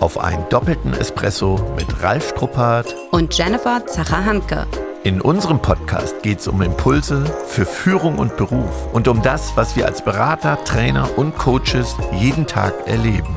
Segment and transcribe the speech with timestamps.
[0.00, 4.66] auf einen doppelten Espresso mit Ralf Struppert und Jennifer Zacher-Hanke.
[5.04, 9.76] In unserem Podcast geht es um Impulse für Führung und Beruf und um das, was
[9.76, 13.36] wir als Berater, Trainer und Coaches jeden Tag erleben.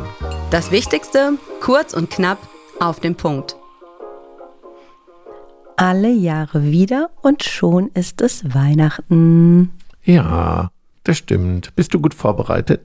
[0.50, 2.38] Das Wichtigste, kurz und knapp,
[2.80, 3.58] auf den Punkt.
[5.76, 9.74] Alle Jahre wieder und schon ist es Weihnachten.
[10.04, 10.71] Ja,
[11.08, 11.76] das stimmt.
[11.76, 12.82] Bist du gut vorbereitet?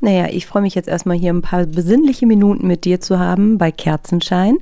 [0.00, 3.58] Naja, ich freue mich jetzt erstmal hier ein paar besinnliche Minuten mit dir zu haben
[3.58, 4.58] bei Kerzenschein.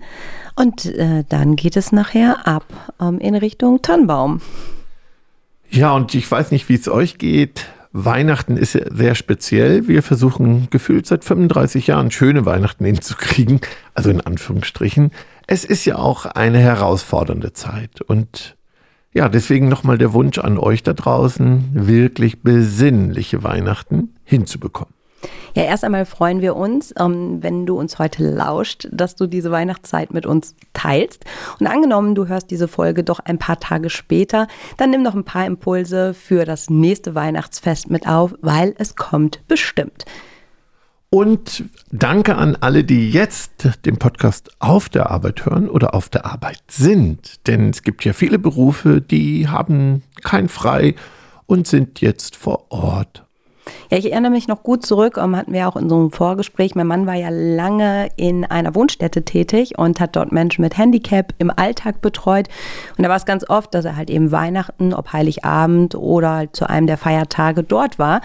[0.57, 2.65] Und äh, dann geht es nachher ab
[3.01, 4.41] ähm, in Richtung Tannenbaum.
[5.71, 7.67] Ja, und ich weiß nicht, wie es euch geht.
[7.93, 9.87] Weihnachten ist sehr speziell.
[9.87, 13.61] Wir versuchen gefühlt seit 35 Jahren schöne Weihnachten hinzukriegen.
[13.95, 15.13] Also in Anführungsstrichen.
[15.47, 18.01] Es ist ja auch eine herausfordernde Zeit.
[18.01, 18.57] Und
[19.15, 24.93] ja, deswegen nochmal der Wunsch an euch da draußen, wirklich besinnliche Weihnachten hinzubekommen.
[25.55, 29.53] Ja, erst einmal freuen wir uns, ähm, wenn du uns heute lauscht, dass du diese
[29.53, 31.25] Weihnachtszeit mit uns teilst.
[31.61, 35.25] Und angenommen, du hörst diese Folge doch ein paar Tage später, dann nimm noch ein
[35.25, 40.05] paar Impulse für das nächste Weihnachtsfest mit auf, weil es kommt bestimmt.
[41.15, 41.63] Und
[41.93, 46.59] danke an alle, die jetzt den Podcast auf der Arbeit hören oder auf der Arbeit
[46.67, 47.47] sind.
[47.47, 50.97] Denn es gibt ja viele Berufe, die haben kein Frei
[51.47, 53.25] und sind jetzt vor Ort.
[53.91, 56.75] Ja, ich erinnere mich noch gut zurück, um, hatten wir auch in so einem Vorgespräch.
[56.75, 61.33] Mein Mann war ja lange in einer Wohnstätte tätig und hat dort Menschen mit Handicap
[61.39, 62.49] im Alltag betreut.
[62.99, 66.57] Und da war es ganz oft, dass er halt eben Weihnachten, ob Heiligabend oder halt
[66.57, 68.21] zu einem der Feiertage dort war.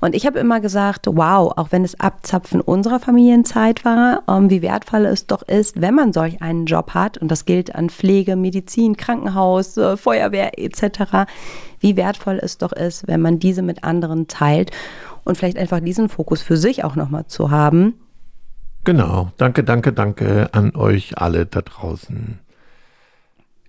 [0.00, 4.62] Und ich habe immer gesagt, wow, auch wenn es Abzapfen unserer Familienzeit war, ähm, wie
[4.62, 8.36] wertvoll es doch ist, wenn man solch einen Job hat, und das gilt an Pflege,
[8.36, 11.26] Medizin, Krankenhaus, äh, Feuerwehr etc.,
[11.80, 14.70] wie wertvoll es doch ist, wenn man diese mit anderen teilt
[15.24, 17.94] und vielleicht einfach diesen Fokus für sich auch nochmal zu haben.
[18.84, 22.38] Genau, danke, danke, danke an euch alle da draußen.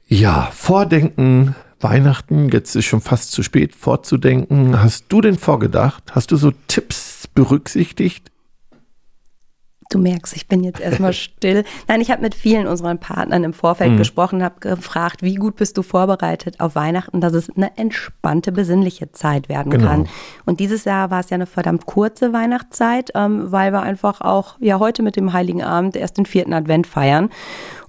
[0.08, 4.82] Ja, Vordenken Weihnachten, jetzt ist schon fast zu spät vorzudenken.
[4.82, 6.04] Hast du denn vorgedacht?
[6.12, 8.32] Hast du so Tipps berücksichtigt?
[9.92, 11.64] Du merkst, ich bin jetzt erstmal still.
[11.88, 13.98] Nein, ich habe mit vielen unseren Partnern im Vorfeld mhm.
[13.98, 19.12] gesprochen, habe gefragt, wie gut bist du vorbereitet auf Weihnachten, dass es eine entspannte, besinnliche
[19.12, 19.88] Zeit werden genau.
[19.88, 20.10] kann.
[20.46, 24.58] Und dieses Jahr war es ja eine verdammt kurze Weihnachtszeit, ähm, weil wir einfach auch
[24.60, 27.30] ja heute mit dem Heiligen Abend erst den vierten Advent feiern.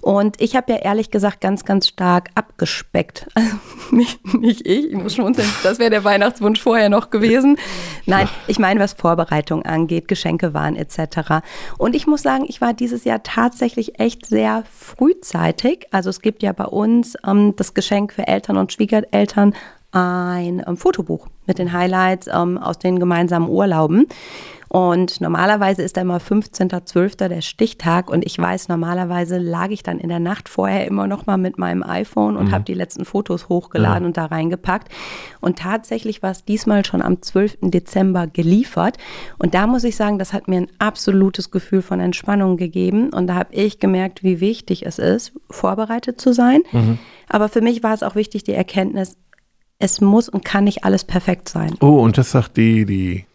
[0.01, 3.27] Und ich habe ja ehrlich gesagt ganz, ganz stark abgespeckt.
[3.41, 3.55] Also
[3.91, 7.57] nicht, nicht ich, ich muss schmunzeln, das wäre der Weihnachtswunsch vorher noch gewesen.
[8.05, 11.43] Nein, ich meine, was Vorbereitung angeht, Geschenke waren etc.
[11.77, 15.87] Und ich muss sagen, ich war dieses Jahr tatsächlich echt sehr frühzeitig.
[15.91, 19.55] Also es gibt ja bei uns ähm, das Geschenk für Eltern und Schwiegereltern
[19.91, 24.07] ein ähm, Fotobuch mit den Highlights ähm, aus den gemeinsamen Urlauben.
[24.71, 27.27] Und normalerweise ist da immer 15.12.
[27.27, 31.25] der Stichtag und ich weiß, normalerweise lag ich dann in der Nacht vorher immer noch
[31.25, 32.51] mal mit meinem iPhone und mhm.
[32.53, 34.07] habe die letzten Fotos hochgeladen ja.
[34.07, 34.87] und da reingepackt.
[35.41, 37.57] Und tatsächlich war es diesmal schon am 12.
[37.63, 38.97] Dezember geliefert.
[39.37, 43.09] Und da muss ich sagen, das hat mir ein absolutes Gefühl von Entspannung gegeben.
[43.09, 46.61] Und da habe ich gemerkt, wie wichtig es ist, vorbereitet zu sein.
[46.71, 46.97] Mhm.
[47.27, 49.17] Aber für mich war es auch wichtig, die Erkenntnis,
[49.79, 51.75] es muss und kann nicht alles perfekt sein.
[51.81, 53.25] Oh, und das sagt die, die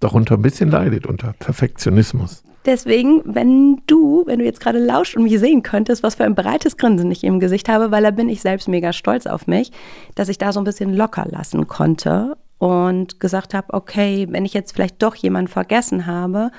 [0.00, 2.42] darunter ein bisschen leidet, unter Perfektionismus.
[2.66, 6.34] Deswegen, wenn du, wenn du jetzt gerade lauscht und mich sehen könntest, was für ein
[6.34, 9.70] breites Grinsen ich im Gesicht habe, weil da bin ich selbst mega stolz auf mich,
[10.14, 14.54] dass ich da so ein bisschen locker lassen konnte und gesagt habe, okay, wenn ich
[14.54, 16.50] jetzt vielleicht doch jemanden vergessen habe,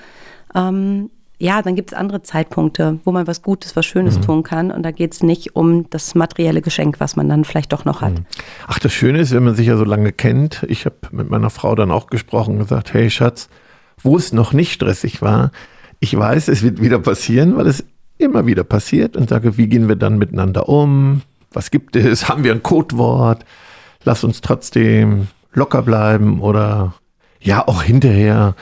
[0.54, 4.22] ähm, ja, dann gibt es andere Zeitpunkte, wo man was Gutes, was Schönes mhm.
[4.22, 4.72] tun kann.
[4.72, 8.02] Und da geht es nicht um das materielle Geschenk, was man dann vielleicht doch noch
[8.02, 8.14] hat.
[8.14, 8.26] Mhm.
[8.68, 10.66] Ach, das Schöne ist, wenn man sich ja so lange kennt.
[10.70, 13.50] Ich habe mit meiner Frau dann auch gesprochen und gesagt, hey Schatz,
[14.02, 15.52] wo es noch nicht stressig war,
[16.00, 17.84] ich weiß, es wird wieder passieren, weil es
[18.18, 21.22] immer wieder passiert und sage, wie gehen wir dann miteinander um?
[21.52, 22.30] Was gibt es?
[22.30, 23.46] Haben wir ein Codewort?
[24.04, 26.94] Lass uns trotzdem locker bleiben oder
[27.42, 28.56] ja, auch hinterher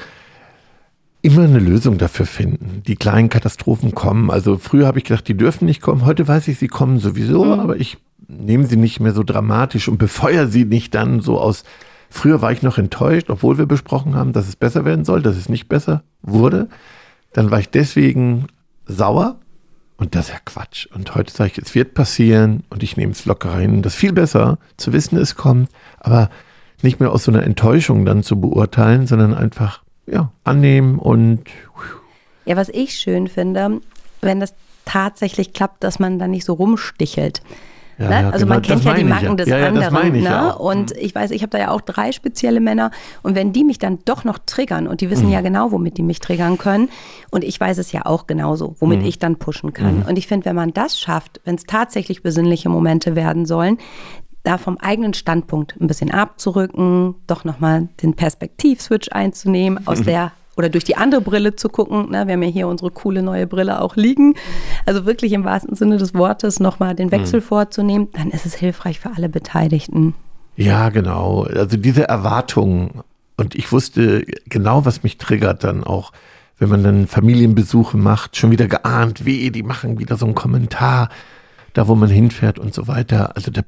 [1.23, 2.83] immer eine Lösung dafür finden.
[2.85, 4.29] Die kleinen Katastrophen kommen.
[4.29, 6.05] Also früher habe ich gedacht, die dürfen nicht kommen.
[6.05, 7.59] Heute weiß ich, sie kommen sowieso, mhm.
[7.59, 7.97] aber ich
[8.27, 11.63] nehme sie nicht mehr so dramatisch und befeuere sie nicht dann so aus.
[12.09, 15.37] Früher war ich noch enttäuscht, obwohl wir besprochen haben, dass es besser werden soll, dass
[15.37, 16.67] es nicht besser wurde.
[17.31, 18.47] Dann war ich deswegen
[18.85, 19.39] sauer
[19.97, 20.87] und das ist ja Quatsch.
[20.93, 23.81] Und heute sage ich, es wird passieren und ich nehme es locker rein.
[23.81, 25.69] Das ist viel besser zu wissen, es kommt,
[25.99, 26.29] aber
[26.81, 31.41] nicht mehr aus so einer Enttäuschung dann zu beurteilen, sondern einfach ja, annehmen und.
[32.45, 33.79] Ja, was ich schön finde,
[34.21, 34.53] wenn das
[34.85, 37.41] tatsächlich klappt, dass man da nicht so rumstichelt.
[37.99, 38.21] Ja, ne?
[38.21, 39.35] ja, also genau, man kennt ja die Macken ja.
[39.35, 40.15] des Ja, ja, das anderen.
[40.15, 40.57] ich ne?
[40.57, 42.89] Und ich weiß, ich habe da ja auch drei spezielle Männer.
[43.21, 45.31] Und wenn die mich dann doch noch triggern und die wissen Mhm.
[45.31, 46.89] ja genau, womit die mich triggern können.
[47.29, 49.05] Und ich weiß es ja auch genauso, womit Mhm.
[49.05, 50.01] ich dann pushen kann.
[50.03, 53.77] Und ich finde, wenn man das schafft, wenn es tatsächlich besinnliche Momente werden sollen,
[54.43, 60.69] da vom eigenen Standpunkt ein bisschen abzurücken, doch nochmal den Perspektivswitch einzunehmen, aus der oder
[60.69, 62.11] durch die andere Brille zu gucken.
[62.11, 62.27] Ne?
[62.27, 64.35] Wir haben ja hier unsere coole neue Brille auch liegen.
[64.85, 68.99] Also wirklich im wahrsten Sinne des Wortes nochmal den Wechsel vorzunehmen, dann ist es hilfreich
[68.99, 70.13] für alle Beteiligten.
[70.55, 71.43] Ja, genau.
[71.43, 73.01] Also diese Erwartungen.
[73.35, 76.11] Und ich wusste genau, was mich triggert dann auch,
[76.59, 81.09] wenn man dann Familienbesuche macht, schon wieder geahnt, weh, die machen wieder so einen Kommentar,
[81.73, 83.35] da wo man hinfährt und so weiter.
[83.35, 83.61] Also da,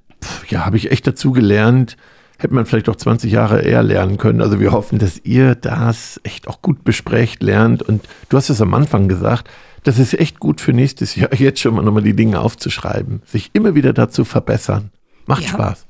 [0.50, 1.98] ja, habe ich echt dazu gelernt.
[2.38, 4.42] Hätte man vielleicht auch 20 Jahre eher lernen können.
[4.42, 7.82] Also wir hoffen, dass ihr das echt auch gut besprecht, lernt.
[7.82, 9.50] Und du hast es am Anfang gesagt,
[9.84, 13.52] das ist echt gut für nächstes Jahr, jetzt schon mal nochmal die Dinge aufzuschreiben, sich
[13.54, 14.92] immer wieder dazu verbessern.
[15.28, 15.50] Macht Ja.
[15.50, 15.86] Spaß.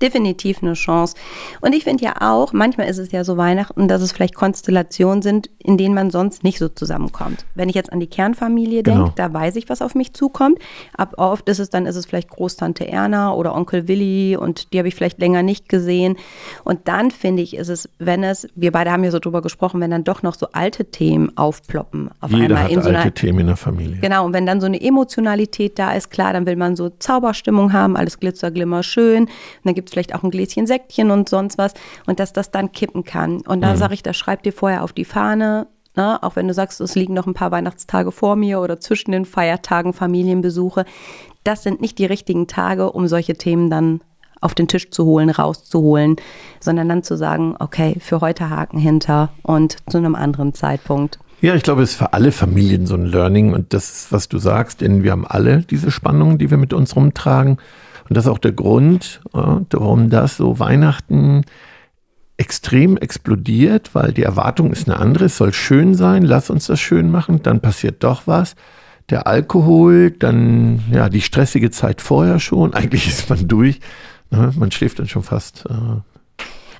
[0.00, 1.14] Definitiv eine Chance.
[1.60, 5.22] Und ich finde ja auch, manchmal ist es ja so Weihnachten, dass es vielleicht Konstellationen
[5.22, 7.44] sind, in denen man sonst nicht so zusammenkommt.
[7.54, 9.04] Wenn ich jetzt an die Kernfamilie Genau.
[9.04, 10.58] denke, da weiß ich, was auf mich zukommt.
[10.96, 14.78] Ab oft ist es dann, ist es vielleicht Großtante Erna oder Onkel Willi und die
[14.78, 16.16] habe ich vielleicht länger nicht gesehen.
[16.64, 19.80] Und dann finde ich, ist es, wenn es, wir beide haben ja so drüber gesprochen,
[19.80, 23.00] wenn dann doch noch so alte Themen aufploppen auf Jeder einmal hat in so alte
[23.00, 23.98] einer Themen in der Familie.
[24.00, 27.72] Genau, und wenn dann so eine Emotionalität da ist, klar, dann will man so Zauberstimmung
[27.72, 29.24] haben, alles Glitzer, Glimmer, schön.
[29.24, 29.30] Und
[29.64, 31.74] dann gibt es vielleicht auch ein Gläschen Sektchen und sonst was.
[32.06, 33.40] Und dass das dann kippen kann.
[33.42, 35.66] Und da sage ich, das schreib dir vorher auf die Fahne.
[35.96, 36.22] Ne?
[36.22, 39.24] Auch wenn du sagst, es liegen noch ein paar Weihnachtstage vor mir oder zwischen den
[39.24, 40.84] Feiertagen Familienbesuche.
[41.44, 44.00] Das sind nicht die richtigen Tage, um solche Themen dann
[44.40, 46.16] auf den Tisch zu holen, rauszuholen,
[46.60, 51.18] sondern dann zu sagen, okay, für heute Haken hinter und zu einem anderen Zeitpunkt.
[51.40, 54.28] Ja, ich glaube, es ist für alle Familien so ein Learning und das ist, was
[54.28, 57.58] du sagst, denn wir haben alle diese Spannungen, die wir mit uns rumtragen.
[58.08, 61.44] Und das ist auch der Grund, ja, warum das so Weihnachten
[62.36, 65.26] extrem explodiert, weil die Erwartung ist eine andere.
[65.26, 68.56] Es soll schön sein, lass uns das schön machen, dann passiert doch was.
[69.08, 72.74] Der Alkohol, dann ja die stressige Zeit vorher schon.
[72.74, 73.80] Eigentlich ist man durch.
[74.30, 74.52] Ne?
[74.56, 76.00] Man schläft dann schon fast äh,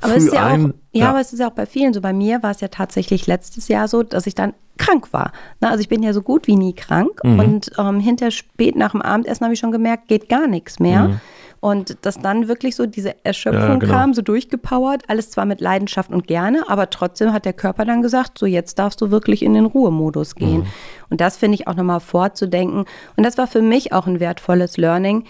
[0.01, 0.67] Aber früh es ist ja ein.
[0.71, 2.01] auch, ja, aber es ist ja auch bei vielen so.
[2.01, 5.33] Bei mir war es ja tatsächlich letztes Jahr so, dass ich dann krank war.
[5.61, 7.39] Na, also ich bin ja so gut wie nie krank Mhm.
[7.41, 11.21] und ähm, hinter spät nach dem Abendessen habe ich schon gemerkt, geht gar nichts mehr.
[11.61, 13.69] Und dass dann wirklich so diese Erschöpfung Mhm.
[13.73, 13.93] Ja, genau.
[13.95, 18.03] kam, so durchgepowert, alles zwar mit Leidenschaft und gerne, aber trotzdem hat der Körper dann
[18.03, 20.61] gesagt, so jetzt darfst du wirklich in den Ruhemodus gehen.
[20.61, 20.67] Mhm.
[21.09, 22.85] Und das finde ich auch nochmal vorzudenken.
[23.17, 25.25] Und das war für mich auch ein wertvolles Learning,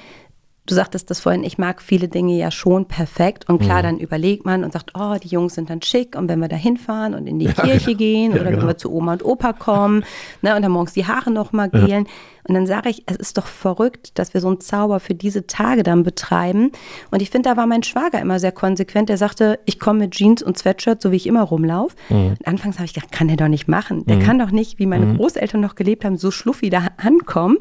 [0.67, 3.49] Du sagtest das vorhin, ich mag viele Dinge ja schon perfekt.
[3.49, 3.65] Und Mhm.
[3.65, 6.17] klar, dann überlegt man und sagt, oh, die Jungs sind dann schick.
[6.17, 7.99] Und wenn wir da hinfahren und in die Kirche genau.
[7.99, 8.63] gehen Ja, oder genau.
[8.63, 10.05] wenn wir zu Oma und Opa kommen
[10.43, 12.07] ne, und dann morgens die Haare nochmal gelen.
[12.49, 15.49] Und dann sage ich, es ist doch verrückt, dass wir so einen Zauber für diese
[15.49, 16.71] Tage dann betreiben.
[17.11, 19.09] Und ich finde, da war mein Schwager immer sehr konsequent.
[19.09, 21.97] Der sagte, ich komme mit Jeans und Sweatshirt, so wie ich immer rumlaufe.
[22.09, 22.29] Mhm.
[22.39, 24.05] Und anfangs habe ich gedacht, kann der doch nicht machen.
[24.07, 27.57] Der kann doch nicht, wie meine Großeltern noch gelebt haben, so schluffi da ankommen.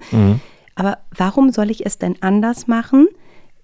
[0.76, 3.08] Aber warum soll ich es denn anders machen,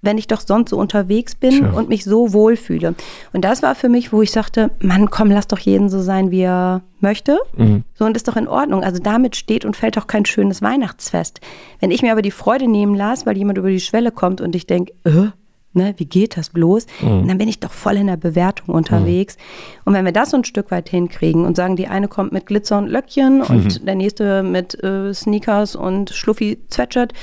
[0.01, 1.71] wenn ich doch sonst so unterwegs bin Tja.
[1.71, 2.95] und mich so wohlfühle?
[3.33, 6.31] Und das war für mich, wo ich sagte, Mann, komm, lass doch jeden so sein,
[6.31, 7.37] wie er möchte.
[7.55, 7.83] Mhm.
[7.93, 8.83] So und ist doch in Ordnung.
[8.83, 11.41] Also damit steht und fällt doch kein schönes Weihnachtsfest.
[11.79, 14.55] Wenn ich mir aber die Freude nehmen lasse, weil jemand über die Schwelle kommt und
[14.55, 15.27] ich denke, äh,
[15.73, 16.85] Ne, wie geht das bloß?
[17.01, 17.27] Mhm.
[17.29, 19.37] Dann bin ich doch voll in der Bewertung unterwegs.
[19.85, 22.45] Und wenn wir das so ein Stück weit hinkriegen und sagen, die eine kommt mit
[22.45, 23.43] Glitzer und Löckchen Mhm.
[23.45, 27.13] und der nächste mit äh, Sneakers und Schluffi Sweatshirt,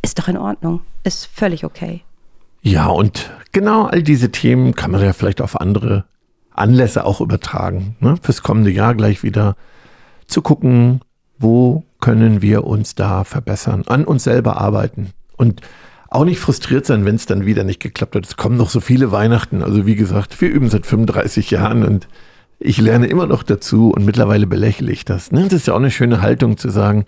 [0.00, 0.80] ist doch in Ordnung.
[1.04, 2.02] Ist völlig okay.
[2.62, 6.04] Ja, und genau all diese Themen kann man ja vielleicht auf andere
[6.52, 7.96] Anlässe auch übertragen.
[8.00, 8.16] Ne?
[8.22, 9.54] Fürs kommende Jahr gleich wieder
[10.26, 11.00] zu gucken,
[11.38, 15.60] wo können wir uns da verbessern, an uns selber arbeiten und
[16.08, 18.26] auch nicht frustriert sein, wenn es dann wieder nicht geklappt hat.
[18.26, 19.62] Es kommen noch so viele Weihnachten.
[19.62, 22.08] Also wie gesagt, wir üben seit 35 Jahren und
[22.58, 25.32] ich lerne immer noch dazu und mittlerweile belächle ich das.
[25.32, 25.44] Ne?
[25.44, 27.04] Das ist ja auch eine schöne Haltung zu sagen,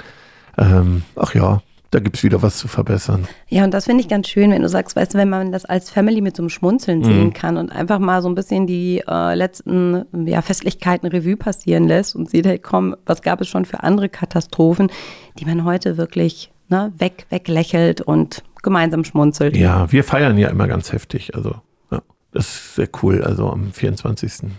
[0.58, 3.26] ähm, ach ja, da gibt's wieder was zu verbessern.
[3.48, 5.64] Ja, und das finde ich ganz schön, wenn du sagst, weißt du, wenn man das
[5.64, 9.02] als Family mit so einem Schmunzeln sehen kann und einfach mal so ein bisschen die
[9.08, 13.64] äh, letzten ja, Festlichkeiten Revue passieren lässt und sieht, hey komm, was gab es schon
[13.64, 14.92] für andere Katastrophen,
[15.40, 19.56] die man heute wirklich ne, weg, weglächelt und gemeinsam schmunzelt.
[19.56, 21.34] Ja, wir feiern ja immer ganz heftig.
[21.34, 21.56] Also,
[21.90, 23.22] ja, das ist sehr cool.
[23.22, 24.50] Also am 24.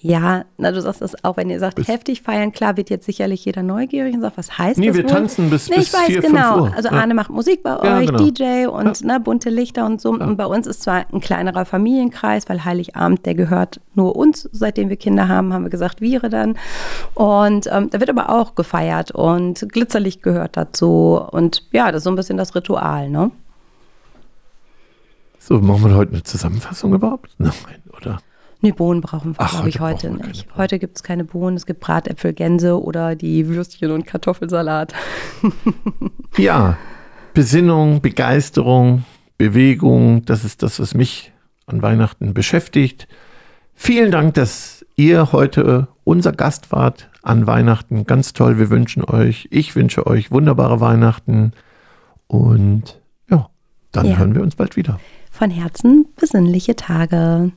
[0.00, 3.04] Ja, na, du sagst das auch, wenn ihr sagt, Bis- heftig feiern, klar wird jetzt
[3.04, 5.10] sicherlich jeder neugierig und sagt, was heißt Nee, das wir wohl?
[5.10, 6.60] tanzen bis- nee, bis ich weiß 4, 5 genau.
[6.60, 6.72] Uhr.
[6.76, 7.00] Also Ja.
[7.00, 8.18] Arne macht Musik bei Ja, euch, genau.
[8.30, 10.10] DJ und ne, bunte Lichter und so.
[10.10, 14.88] Und bei uns ist zwar ein kleinerer Familienkreis, weil Heiligabend, der gehört nur uns, seitdem
[14.88, 16.56] wir Kinder haben, haben wir gesagt, wir dann.
[17.14, 21.20] Und ähm, da wird aber auch gefeiert und Glitzerlicht gehört dazu.
[21.32, 23.32] Und ja, das ist so ein bisschen das Ritual, ne?
[25.40, 27.30] So, machen wir heute eine Zusammenfassung überhaupt?
[27.38, 27.52] Nein,
[27.96, 28.18] oder?
[28.60, 30.46] Nee, Bohnen brauchen wir, glaube ich, heute nicht.
[30.56, 34.94] Heute gibt es keine Bohnen, es gibt Bratäpfel, Gänse oder die Würstchen und Kartoffelsalat.
[36.36, 36.76] Ja,
[37.34, 39.04] Besinnung, Begeisterung,
[39.38, 41.32] Bewegung, das ist das, was mich
[41.66, 43.08] an Weihnachten beschäftigt.
[43.74, 48.06] Vielen Dank, dass ihr heute unser Gast wart an Weihnachten.
[48.06, 51.52] Ganz toll, wir wünschen euch, ich wünsche euch wunderbare Weihnachten
[52.28, 53.00] und
[53.30, 53.48] ja,
[53.92, 54.16] dann Ja.
[54.18, 55.00] hören wir uns bald wieder.
[55.30, 57.52] Von Herzen besinnliche Tage.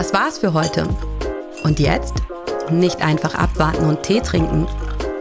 [0.00, 0.88] Das war's für heute.
[1.62, 2.14] Und jetzt?
[2.70, 4.66] Nicht einfach abwarten und Tee trinken.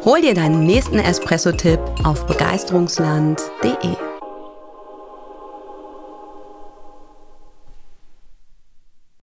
[0.05, 4.08] Hol dir deinen nächsten Espresso-Tipp auf begeisterungsland.de.